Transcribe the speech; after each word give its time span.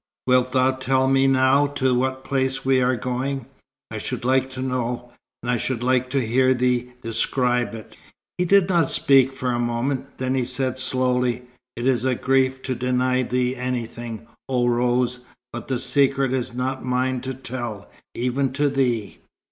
"Wilt 0.25 0.51
thou 0.53 0.71
tell 0.71 1.07
me 1.07 1.27
now 1.27 1.67
to 1.67 1.93
what 1.93 2.23
place 2.23 2.65
we 2.65 2.81
are 2.81 2.95
going? 2.95 3.45
I 3.91 3.99
should 3.99 4.25
like 4.25 4.49
to 4.49 4.59
know, 4.63 5.13
and 5.43 5.51
I 5.51 5.57
should 5.57 5.83
like 5.83 6.09
to 6.09 6.25
hear 6.25 6.55
thee 6.55 6.93
describe 7.03 7.75
it." 7.75 7.95
He 8.39 8.45
did 8.45 8.67
not 8.67 8.89
speak 8.89 9.31
for 9.31 9.51
a 9.51 9.59
moment. 9.59 10.17
Then 10.17 10.33
he 10.33 10.43
said 10.43 10.79
slowly; 10.79 11.43
"It 11.75 11.85
is 11.85 12.03
a 12.03 12.15
grief 12.15 12.63
to 12.63 12.73
deny 12.73 13.21
thee 13.21 13.55
anything, 13.55 14.25
oh 14.49 14.69
Rose, 14.69 15.19
but 15.53 15.67
the 15.67 15.77
secret 15.77 16.33
is 16.33 16.55
not 16.55 16.83
mine 16.83 17.21
to 17.21 17.35
tell, 17.35 17.87
even 18.15 18.51
to 18.53 18.69
thee." 18.69 19.19